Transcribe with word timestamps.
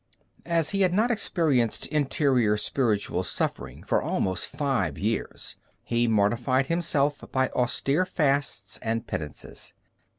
As 0.47 0.71
he 0.71 0.81
had 0.81 0.93
not 0.95 1.11
experienced 1.11 1.85
interior 1.85 2.57
spiritual 2.57 3.23
suffering 3.23 3.83
for 3.83 4.01
almost 4.01 4.47
five 4.47 4.97
years, 4.97 5.57
he 5.83 6.07
mortified 6.07 6.65
himself 6.65 7.23
by 7.31 7.49
austere 7.49 8.07
fasts 8.07 8.79
and 8.81 9.05
penances. 9.05 9.75